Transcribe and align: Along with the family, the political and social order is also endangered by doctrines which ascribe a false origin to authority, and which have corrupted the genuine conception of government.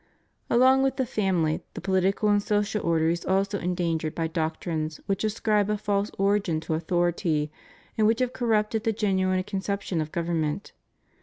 Along 0.49 0.81
with 0.81 0.95
the 0.95 1.05
family, 1.05 1.61
the 1.75 1.79
political 1.79 2.27
and 2.27 2.41
social 2.41 2.83
order 2.83 3.11
is 3.11 3.23
also 3.23 3.59
endangered 3.59 4.15
by 4.15 4.25
doctrines 4.25 4.99
which 5.05 5.23
ascribe 5.23 5.69
a 5.69 5.77
false 5.77 6.09
origin 6.17 6.59
to 6.61 6.73
authority, 6.73 7.51
and 7.99 8.07
which 8.07 8.19
have 8.19 8.33
corrupted 8.33 8.83
the 8.83 8.93
genuine 8.93 9.43
conception 9.43 10.01
of 10.01 10.11
government. 10.11 10.71